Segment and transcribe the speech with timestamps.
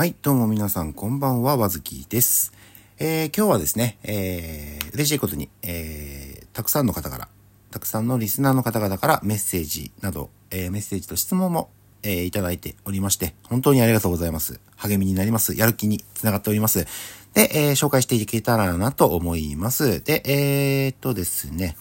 [0.00, 2.54] はい、どうも皆さん、こんばんは、わずきです。
[2.98, 7.28] えー、今日はですね、えー、嬉しいことに、えー、たくさんの方から、
[7.70, 11.68] たくさんのリスナーの方々からメッセージなど、えー、メッセージと質問も、
[12.02, 14.58] えー、いただいておりまして、本当にありがとうございます。
[14.76, 15.54] 励みになります。
[15.54, 16.86] やる気につながっております。
[17.34, 20.02] で、えー、紹介していけたらなと思います。
[20.02, 21.76] で、えーっとですね、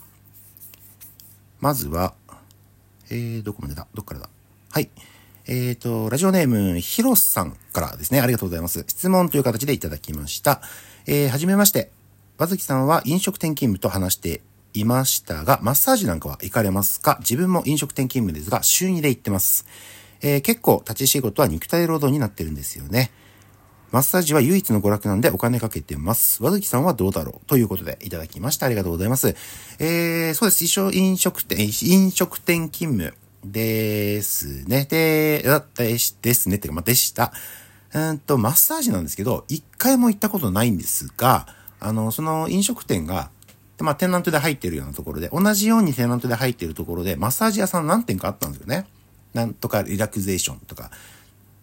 [1.62, 2.16] まずは、
[3.10, 3.88] えー、どこまでだ？
[3.94, 4.30] どっからだ？
[4.72, 4.90] はい。
[5.52, 8.86] えっ、と、ラジオネーム、ヒロさんからですね、ありがとうございます。
[8.88, 10.62] 質問という形でいただきました。
[11.08, 11.90] えー、はじめまして。
[12.38, 14.42] 和月さんは飲食店勤務と話して
[14.76, 17.18] いましたが、マッサージなんかは行かれますか？
[17.22, 19.66] 自分も飲食店勤務ですが、週2で行ってます。
[20.22, 23.10] えー、結構立ち仕事は肉体労働になってるんですよね。
[23.90, 26.44] マッサージは唯一の娯楽なんでお金かけてます。
[26.44, 27.48] 和月さんはどうだろう？
[27.48, 28.68] ということでいただきました。
[28.68, 29.36] ありがとうございます。
[29.80, 30.64] えー、そうです。
[30.64, 34.86] 一生飲食店、飲食店勤務ですね。
[34.90, 36.58] で、だですですね。
[36.58, 37.32] ってか、ま、でした。
[37.94, 41.48] うんと、マッサージなんですけど、一回も行ったことないんですが、
[41.80, 43.32] あの、その飲食店が、
[43.80, 48.86] まあ、テナントで入ってるようなところで、同じようにテナントで入ってるところで、マッサージ屋さん何店かあったんですよね。
[49.34, 50.92] なんとかリラクゼーションとか、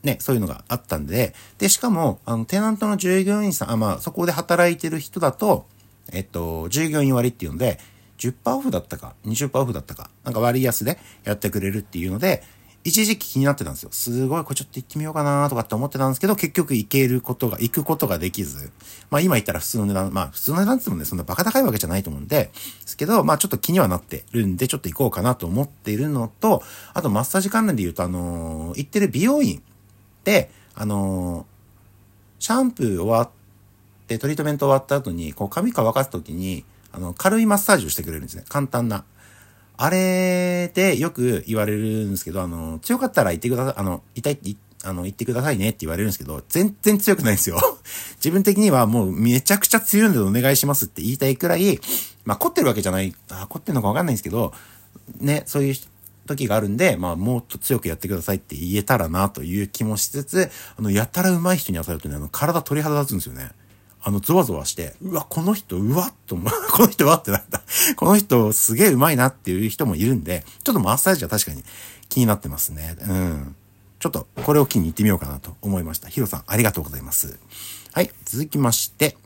[0.03, 5.67] ね、そういうのがあったんで、で、しかも、あの、テナントの従業員さん、あ、まあ、そこで働いてる人だと、
[6.13, 7.79] えっと、従業員割っていうので、
[8.19, 12.43] 10%オフだったか、20%オフだったか、なんか割安でやってくれるっていうので、
[12.87, 13.89] 一時期気になってたんですよ。
[13.91, 18.71] すごい、これちょっと行ってみようかなとかって思ってたんですけど、結局行けることが、行くことができず、
[19.11, 22.51] まあ今言ったら普通の値段、まあ普通の値段って言ってもね、そんなバカ高いわけじゃないと思うんで、で
[22.87, 26.63] すけど、まあちょっと気にはなってるんで、ちょっと行こうかなと思っているのと、
[26.95, 29.61] あとマッサージ関連で言うと、あのー行ってる美容院
[30.23, 31.57] で、あのー
[32.39, 33.31] シャンプー終わっ
[34.07, 38.45] て、トリートメント終わった後に、こう髪乾かすときに、あの、軽いマッサージをしてくれるんですね。
[38.49, 39.05] 簡単な。
[39.79, 47.59] あれでよく言われるんですけど、あの、強かったら言ってください、あの、痛いって、あの、言ってくださいねって言われるんですけど、全然強くないんですよ。
[48.17, 51.81] 自分的にはもうめちゃくちゃ強いのでお願いしますって言いたいくらい、
[52.25, 54.55] まあ、凝ってるわけじゃない、あ、凝ってるのかわかんないんですけど、
[55.19, 55.75] ね、そういう
[56.27, 63.51] 時があるんで、まあ、もっと強くやってくださいって言えたらなという気もしつつ、あの、やたら上手い人に当たるとね、あの、体鳥肌立つんですよね。
[64.07, 67.61] あの、ゾワゾワして、うわ、この人、うわっと思う、 この人はってなった。
[67.97, 71.65] この人、すげえ上手いなっていう人もいるんで、ちょっとマッサージは確かに
[72.09, 72.97] 気になってますね。
[73.01, 73.57] うん。
[73.99, 76.09] ちょっと、これを機に行ってみようかなと思いました。
[76.09, 77.37] ヒロさん、ありがとうございます。
[77.95, 79.17] はい、続きまして、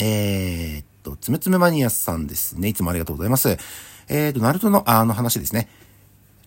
[0.00, 2.66] えー、っと、つむつむマニアさんですね。
[2.66, 3.56] いつもありがとうございます。
[4.08, 5.68] えー、っと、ナルトの、あの話ですね。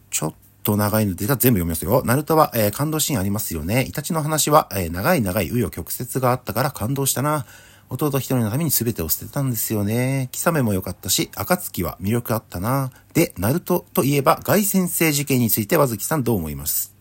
[0.09, 0.33] ちょっ
[0.67, 2.03] と長いので、全部読みますよ。
[2.03, 3.85] ナルトは、えー感動シーンありますよね。
[3.87, 7.45] イタチの話は、えー長い長い紆余曲折があったから感動したな。
[7.89, 10.27] 弟一人のために全てを捨てたんですよね。
[10.33, 12.91] キサメも良かったし、暁は魅力あったな。
[13.13, 16.93] で、ナルトといえば、外先生事件について、和月さんどう思います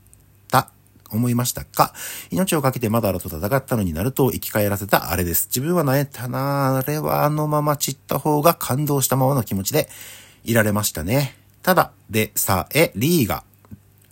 [0.48, 0.70] た？
[1.10, 1.92] 思いましたか？
[2.30, 5.48] 命をかけてマダラと戦ったのにナルトを生き返らせたあれです。
[5.48, 9.88] 自分は泣いたなあれはあのまま散った方が感動したままの気持ちで
[10.44, 11.36] いられましたね。
[11.62, 13.42] ただでさえ、リーが、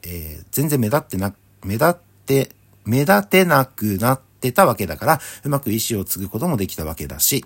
[0.04, 1.34] えー全然目立ってな、
[1.64, 2.50] 目立って、
[2.84, 7.44] 目立てなくなってたわけだから、うまく意志を継ぐこともできたわけだし、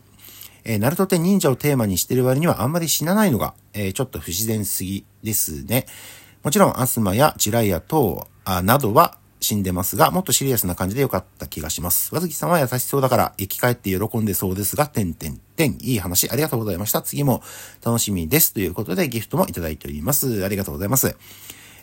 [0.64, 5.86] えーナルトって忍者をテーマにしてる割にはあんまり死なないのが、えーちょっと不自然すぎですね。
[6.42, 12.14] もちろん、アスマやチライヤ等あなどは死んでますが、もっとシリアスな感じでよかった気がします。
[12.14, 17.02] 和月さんは優しそうだから、生き返って喜んでそうですが、てんてんてん、いい話ありがとうございました。
[17.02, 17.42] 次も
[17.84, 18.52] 楽しみです。
[18.52, 20.44] ということで、ギフトもいただいております。
[20.44, 21.16] ありがとうございます。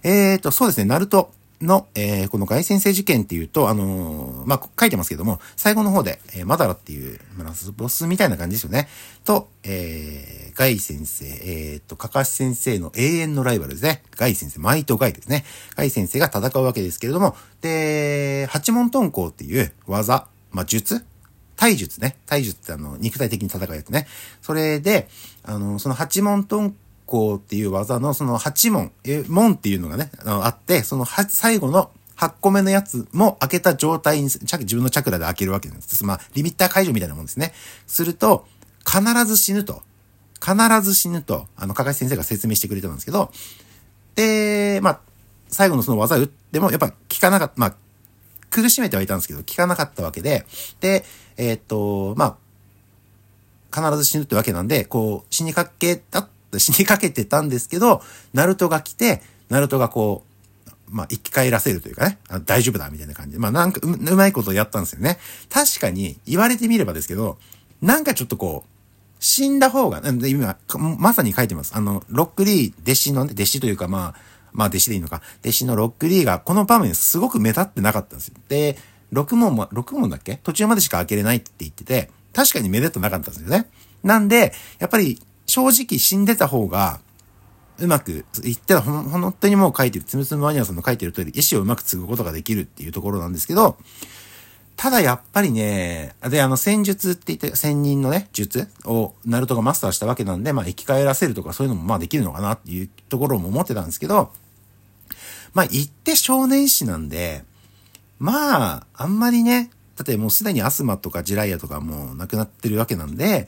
[0.08, 8.88] えーと、そうですね、ナルトの、えーこの外先生事件っていうと、あのーまあ、書いてますけども、最後の方で、えーマダラっていう、まあラスボスみたいな感じですよね。
[9.24, 14.04] と、えー、ガイ先生、えーと、カカシ先生の永遠のライバルですね。
[14.16, 15.44] ガイ先生、マイトガイですね。
[15.76, 21.04] ガイ先生が戦うわけですけれども、で、八門遁甲っていう技、まあ、術？
[21.56, 22.18] 体術ね。
[22.26, 24.08] 体術ってあの、肉体的に戦うやつね。
[24.42, 25.08] それで、
[25.42, 36.04] あの、その八門遁甲っていう技のその八門、え、門っていうのがね、ああって、その最後の8個目のやつも開けた状態に、自分のチャクラで開けるわけなんです。
[36.06, 37.54] まあ、リミッター解除みたいなもんですね。
[37.88, 38.48] すると、
[38.86, 39.82] 必ず死ぬと。
[40.42, 43.32] 必ず死ぬと、あの、かかし先生が説明してくれてたんですけど、
[44.16, 45.00] で、まあ、
[45.50, 47.76] 最後のその技を打っても、やっぱ効かなかった、まあ、
[48.50, 50.46] 苦しめてはいたんですけど、効かなかったわけで、
[50.80, 51.04] で、
[51.38, 52.38] えーっと、まあ、
[53.76, 56.30] 必ず死ぬってわけなんで、こう、死にかけた、
[56.60, 58.02] 死にかけてたんですけど、
[58.34, 60.32] ナルトが来て、ナルトがこう、
[60.90, 63.40] まあ、生き返らせるというかね、あ大丈夫だ、みたいな感じで。
[63.40, 65.18] まあ、なんかう、うまいことやったんですよね。
[65.50, 67.38] 確かに、言われてみればですけど、
[67.82, 68.70] なんかちょっとこう、
[69.20, 70.56] 死んだ方が、なんで今、
[71.00, 71.76] まさに書いてます。
[71.76, 74.20] あの、ロックリー、弟子のね、弟子というかまあ、
[74.54, 75.22] まあ弟子でいいのか。
[75.42, 78.36] 弟子のロックリーが、この場面すごく目立ってなかったんですよ。
[78.48, 78.78] で、
[79.12, 80.40] 6問も、6問だっけ？
[80.44, 83.68] 途中までしか開けれないって言ってて、確かにめでたなかったんですよね。
[84.04, 85.20] なんで、やっぱり
[85.56, 87.00] 正直死んでた方が、
[87.80, 93.78] うまく言ってた、本当にもう書いてる、つむつむマニアさんの書いてる通り、意思をうまく継ぐことができるっていうところなんですけど、
[94.76, 104.34] ただやっぱりね、で、あの、戦術って言って、仙人のね、術を、ナルトがマスターしたわけなんで、まあ、生き返らせるとかそういうのもまあできるのかなっていうところも思ってたんですけど、
[105.54, 107.46] まあ、言って少年誌なんで、
[108.20, 113.48] まあ、あんまりね、だってもうすでにアスマとかジライアとかもう亡くなってるわけなんで、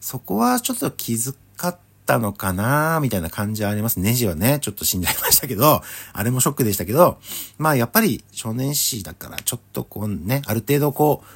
[0.00, 4.00] そこはちょっと気づ遣ったのかなみたいな感じはあります。
[4.00, 7.18] ネジはね、ちょっと死んじゃいましたけど、あれもショックでしたけど、
[7.58, 11.26] まあやっぱり少年誌だからちょっとこうね、ある程度こう、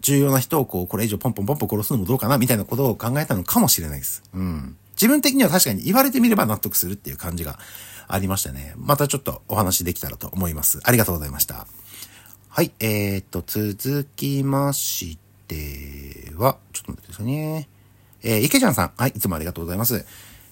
[0.00, 4.22] 重要な人をこう、これ以上ポンポンポンポン殺すのもどうかなみたいなことを考えたのかもしれないです。
[4.34, 4.76] うん。
[4.92, 7.58] 自分的には確かに言われてみれば納得するっていう感じが
[8.06, 8.74] ありましたね。
[8.76, 10.80] またちょっとお話できたらと思います。
[10.84, 11.66] ありがとうございました。
[12.48, 17.68] はい、えーと、続きましては、ちょっと待ってくださいね。
[18.22, 18.92] えー、池ちゃんさん。
[18.96, 20.04] はい、いつもありがとうございます。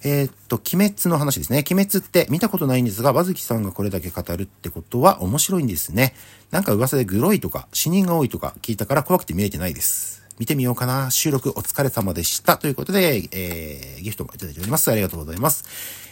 [0.05, 1.65] えー、っと、鬼滅の話ですね。
[1.71, 6.15] 鬼滅って見たことないんですが、和月さんがこれだけ語るってことは面白いんですね。
[6.51, 10.23] なんか噂でグロいとか死人が多いとか聞いたから怖くて見れてないです。
[10.39, 11.11] 見てみようかな。
[11.11, 12.59] 収録お疲れ様でした。
[12.59, 14.91] ということで、えー、ギフトもいただいております。
[14.91, 15.65] ありがとうございます。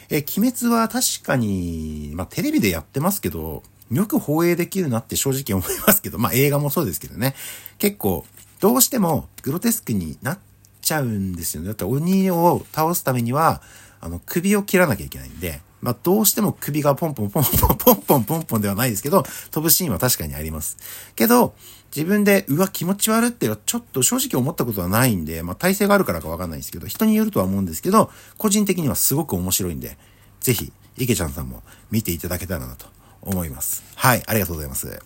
[0.09, 3.63] えー、鬼滅は確かに、まあ、テレビでやってますけど、
[3.93, 7.35] よく放映できるなって正直思いますけど、まあ、映画もそうですけどね。
[7.79, 8.25] 結構、
[8.61, 10.39] どうしてもグロテスクになっ
[10.85, 11.69] ちゃうんですよね。
[11.69, 13.63] だって鬼を倒すためには、
[14.01, 20.79] あの、首を切らなきゃいけないんで、まあ、どうしても首がポンポンポンポンポンポンポンポンではないですけど、飛ぶシーンは確かにあります。
[21.15, 21.55] けど、
[21.95, 29.99] 自分で、うわ、気持ち悪っていうのはちょっと正直思ったことはないんで、まあ、体勢があるからかわかんないですけど、人によるとは思うんですけど、個人的にはすごく面白いんで、
[30.41, 32.87] ぜひ、池ちゃんさんも見ていただけたらなと
[33.21, 33.83] 思います。
[33.95, 35.01] はい、ありがとうございます。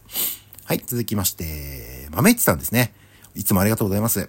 [0.64, 2.92] はい、続きまして、豆市さんですね。
[3.34, 4.28] いつもありがとうございます。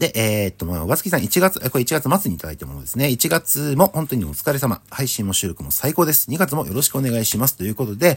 [0.00, 3.08] で、えー、っと、まあ、わずきさん1月、これ1月末にいただいたものですね。
[3.08, 4.80] 1月も本当にお疲れ様。
[4.88, 6.30] 配信も収録も最高です。
[6.30, 7.54] 2月もよろしくお願いします。
[7.54, 8.16] ということで、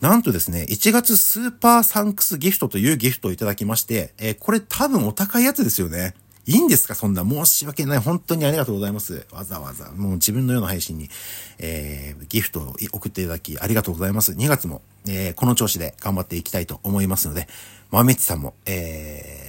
[0.00, 6.14] なんとですね、1月スーパーサンクスギフトというギフトをいただきまして、えー、これ多分お高いやつですよね。
[6.46, 6.94] いいんですか？
[6.94, 7.98] そんな申し訳ない。
[7.98, 9.26] 本当にありがとうございます。
[9.30, 11.10] わざわざ、もう自分のような配信に、
[11.58, 14.32] えー、ギフトを送っていただき、ありがとうございます。
[14.32, 17.46] 2月も、えー、この調子で頑張っていきたいと思いますので、
[17.90, 19.43] まめちさんも、えー、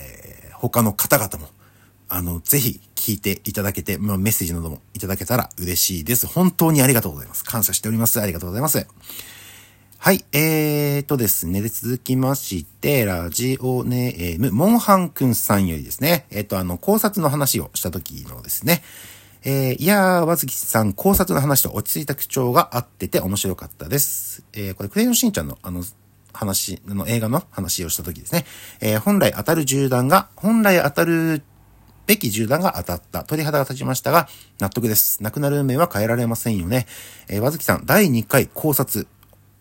[0.60, 1.50] 他の方々も、
[2.08, 6.28] あの、ぜひ聞いていただけて、まあ、メッセージなどもいただけたら嬉しいです。
[6.28, 7.44] 本当にありがとうございます。
[7.44, 8.22] 感謝しております。
[8.22, 8.88] ありがとうございます。
[9.98, 18.84] はい、えーとですね、で続きまして、ラジオネーム、モンハンくんさんよりですね、えっ、ー、と、あの、考察の話をした時のですね、
[19.44, 24.44] えー、いやー、わずきさん、考察の話と落ち着いた口調があってて面白かったです。
[24.54, 25.84] えー、これ、クレヨンしんちゃんの、あの、
[26.36, 28.46] 話、あの、映画の話をした時ですね。
[28.82, 31.44] えー、本来当たる銃弾が、本来当たる
[32.08, 33.24] べき銃弾が当たった。
[33.24, 34.28] 鳥肌が立ちましたが、
[34.60, 35.24] 納得です。
[35.24, 36.86] 亡くなる運命は変えられませんよね。
[37.28, 39.08] えー、わずきさん、第2回考察。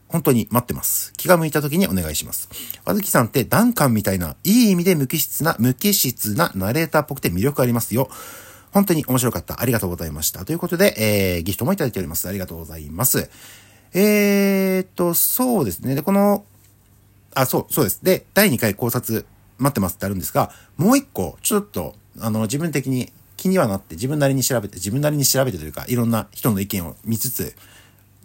[0.09, 1.13] 本当に待ってます。
[1.17, 2.49] 気が向いた時にお願いします。
[2.85, 8.09] わずきさんってダンカンみたいな、いい意味で無機質な、無機質なナレーターっぽくて魅力ありますよ。
[8.71, 9.61] 本当に面白かった。
[9.61, 10.45] ありがとうございました。
[10.45, 12.29] ということで、えー、ギフトもいただいております。
[12.29, 13.31] ありがとうございます。
[13.95, 15.95] えーと、そうですね。
[15.95, 16.45] で、この、
[17.35, 18.05] あ、そう、そうです。
[18.05, 19.27] で、第2回考察
[19.59, 27.55] 待ってますってあるんですが、もう一個、ちょっと、あの、自分的に気にはなって自分なりに調べて、自分なりに調べてというか、いろんな人の意見を見つつ、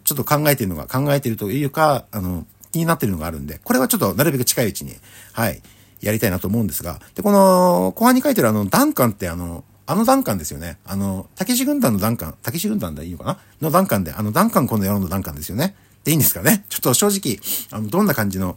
[0.04, 4.96] ちょっと考えてるのが、考えてるというか、あの、気になってるのがあるんで、これはちょっとなるべく近いうちに、
[5.32, 5.60] はい、
[6.00, 10.78] やりたいなと思うんですが、で、この、後半に書いてるあの、ダンカンってあの、あのダンカンですよね。
[10.84, 13.38] あの、たけし軍団のダンカン、たけし軍団でいいのかな？
[13.60, 15.74] のダンカンで、あの、ダンカンこの野郎のダンカンですよね。
[16.04, 16.64] でいいんですかね？
[16.68, 17.40] ちょっと正直、
[17.76, 18.56] あの、どんな感じの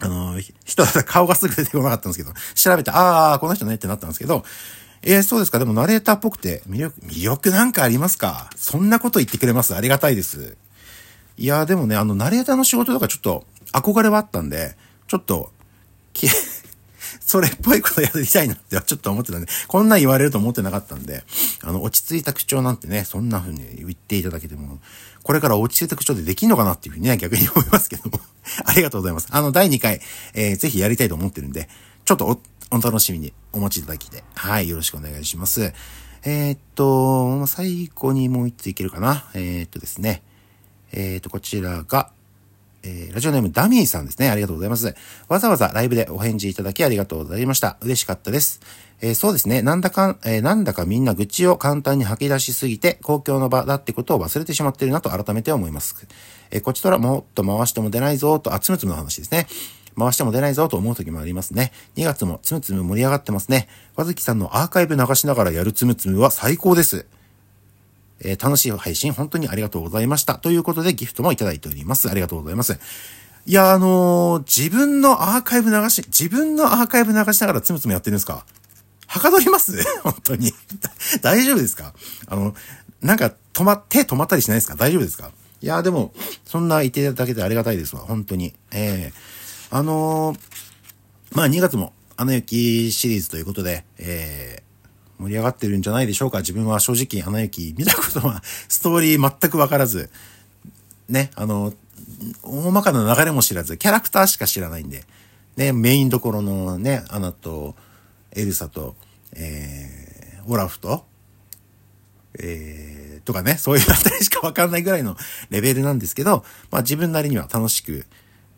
[0.00, 4.44] あの、人だったら顔がすぐ出てこなかったんですけど、調べて、ああ、この人ねってなったんですけど、
[5.02, 5.58] えー、そうですか？
[5.58, 8.50] でもナレーターっぽくて魅力、魅力なんかありますか？
[8.56, 9.74] そんなこと言ってくれます？
[9.74, 10.56] ありがたいです。
[11.38, 14.76] いや、でもね、あの、ナレーターの仕事とかちょっと憧れはあったんで、
[15.06, 15.52] ちょっと、
[17.26, 21.24] それっぽいことやりたいなってはちょっと思ってたんで、こんな言われると思ってなかったんで、
[21.64, 24.78] あの、落ち着いた口調なんてね、そんな風に言っていただけても、
[25.24, 28.20] これから落ち着いた口調でできんのかなっていうふうにね、逆に思いますけども。
[28.64, 29.26] ありがとうございます。
[29.32, 30.00] あの、第2回、
[30.34, 31.68] えー、ぜひやりたいと思ってるんで、
[32.04, 35.72] ちょっとお、お楽しみにお待ちいただきで、はい、よろしくお願いします。
[36.22, 39.28] えー、っと、最後にもう一ついけるかな。
[39.34, 40.22] えー、っとですね。
[40.92, 42.12] えー、っと、こちらが、
[42.86, 44.30] えー、ラジオネームダミーさんですね。
[44.30, 44.94] ありがとうございます。
[45.28, 47.78] わざわざライブでお返事いただきありがとうございました。
[47.82, 48.60] 嬉しかったです。
[49.00, 49.60] えー、そうですね。
[49.60, 56.06] なんだか、えー、なんだかみんな愚痴を簡単に吐き出しすぎて、公共の場だってことを忘れてしまってるなと改めて思います。
[56.52, 59.48] えー、こちとらもっと回しても出ないぞと、あ、つむつむの話ですね。
[59.98, 61.72] 回しても出ないぞと思う時もありますね。
[61.96, 63.66] 2月もつむつむ盛り上がってますね。
[63.96, 67.06] わずきさんのアーカイブ流しながらやるつむつむは最高です。
[68.20, 70.36] えー、楽しい配信本当にありがとうございました。
[70.36, 72.08] ということでギフトもいただいております。
[72.10, 72.78] ありがとうございます。
[73.46, 78.44] いや、あのー、自分のアーカイブ流し、自分のアーカイブ流しながらつむつむやってるんですか？
[79.06, 79.72] はかどります？
[80.02, 80.52] 本当に。
[81.22, 81.94] 大丈夫ですか？
[82.26, 82.54] あの、
[83.02, 84.74] なんか止ま、手止まったりしないですか？
[84.74, 85.30] 大丈夫ですか？
[85.62, 86.12] いや、でも、
[86.44, 88.02] そんな言っていただけてありがたいですわ。
[88.02, 88.54] 本当に。
[88.72, 90.38] ええー、あのー、
[91.32, 94.65] まあ2月も、アナ雪シリーズということで、えー、
[95.18, 96.38] 盛り上がってるんじゃないでしょうか。
[96.38, 100.10] 自分は正直、アナ雪見たことは、ストーリー全くわからず、
[101.08, 101.72] ね、あの、
[102.42, 105.04] 大まかな流れも知らず、キャラクターしか知らないんで、
[105.56, 107.74] ね、メインどころのね、アナと、
[108.32, 108.94] エルサと、
[109.34, 111.04] えー、オラフと、
[112.38, 115.16] えー、とかね、そういうあたりしかわかんないぐらいの
[115.50, 118.04] レベルなんですけど、まあ自分なりには楽しく、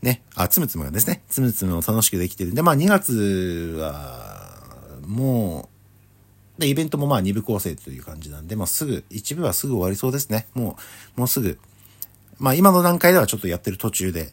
[0.02, 4.58] ね、あ、つむつむがですね、つむつむを楽しくできてるんで、まあ2月は、
[5.06, 5.77] もう、
[6.58, 10.46] で、イベントもまあ2部構成という感じなんで、まあすぐ、一部はすぐ終わりそうですね。
[10.54, 10.76] も
[11.16, 11.58] う、もうすぐ、
[12.38, 14.32] まあ今の段階ではちょっとやってる途中で、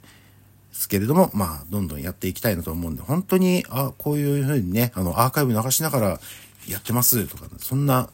[0.75, 6.19] ですけれども、まあ、どんどんやっていきたいなと思うんで、本当に、あ、こういうふうにね、あの、アーカイブ流しながら
[6.67, 8.09] やってますとか、そんな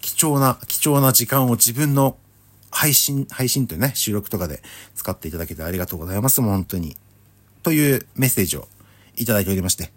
[0.00, 2.16] 貴重な、貴重な時間を自分の
[2.70, 4.62] 配信、配信というね、収録とかで
[4.94, 6.40] 使っていただけてありがとうございます。
[6.40, 6.96] もう本当に。
[7.62, 8.68] というメッセージを
[9.16, 9.92] いただいておりまして、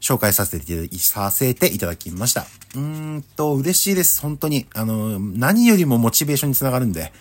[0.00, 2.42] 紹介させてさせていただきました。
[2.74, 4.20] うーんと、嬉しいです。
[4.20, 4.66] 本当に。
[4.74, 7.12] あの、何よりもモチベーションにつながるんで、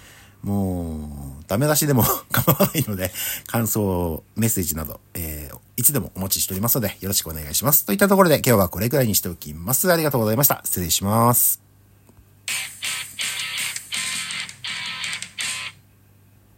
[0.44, 3.12] もう、ダメ出しでも 構わないので、
[3.48, 7.86] 感想、メッセージなど、えー、いつでもお持ちしておりますので、よろしくお願いします。
[7.86, 9.92] といったところで、今日はこれくらいにしておきます。
[9.92, 10.62] ありがとうございました。
[10.64, 11.67] 失礼します。